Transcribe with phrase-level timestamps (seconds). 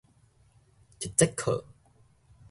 [0.99, 1.63] 一節課